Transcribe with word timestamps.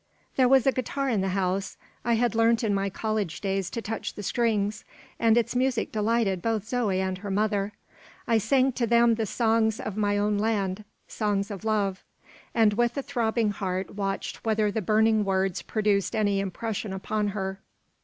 There 0.35 0.47
was 0.49 0.65
a 0.65 0.71
guitar 0.71 1.09
in 1.09 1.21
the 1.21 1.27
house. 1.37 1.77
I 2.03 2.13
had 2.15 2.33
learnt 2.33 2.63
in 2.63 2.73
my 2.73 2.89
college 2.89 3.39
days 3.39 3.69
to 3.69 3.83
touch 3.83 4.15
the 4.15 4.23
strings, 4.23 4.83
and 5.19 5.37
its 5.37 5.55
music 5.55 5.91
delighted 5.91 6.41
both 6.41 6.67
Zoe 6.67 6.99
and 6.99 7.19
her 7.19 7.29
mother. 7.29 7.73
I 8.27 8.39
sang 8.39 8.71
to 8.71 8.87
them 8.87 9.13
the 9.13 9.27
songs 9.27 9.79
of 9.79 9.95
my 9.97 10.17
own 10.17 10.39
land 10.39 10.85
songs 11.07 11.51
of 11.51 11.63
love; 11.63 12.03
and 12.55 12.73
with 12.73 12.97
a 12.97 13.03
throbbing 13.03 13.51
heart 13.51 13.93
watched 13.93 14.37
whether 14.43 14.71
the 14.71 14.81
burning 14.81 15.23
words 15.23 15.61
produced 15.61 16.15
any 16.15 16.39
impression 16.39 16.93
upon 16.93 17.27
her. 17.27 17.59